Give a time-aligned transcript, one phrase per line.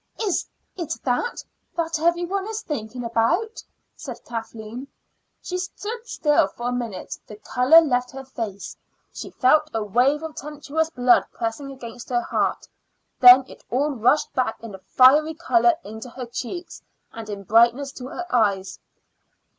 [0.23, 0.47] "Is
[0.77, 1.43] it that
[1.75, 3.63] that every one is thinking about?"
[3.95, 4.87] said Kathleen.
[5.43, 7.19] She stood still for a minute.
[7.27, 8.75] The color left her face.
[9.13, 12.67] She felt a wave of tempestuous blood pressing against her heart;
[13.19, 16.81] then it all rushed back in a fiery color into her cheeks
[17.13, 18.79] and in brightness to her eyes.